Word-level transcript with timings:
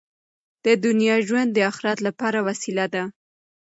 د 0.65 0.67
دنیا 0.85 1.15
ژوند 1.27 1.49
د 1.53 1.57
اخرت 1.71 1.97
لپاره 2.07 2.39
وسیله 2.47 2.85
ده. 2.93 3.03